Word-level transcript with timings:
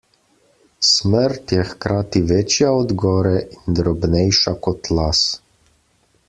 Smrt 0.91 1.53
je 1.55 1.65
hkrati 1.71 2.21
večja 2.31 2.71
od 2.79 2.95
gore 3.05 3.35
in 3.59 3.77
drobnejša 3.81 4.55
kot 4.69 4.91
las. 5.01 5.23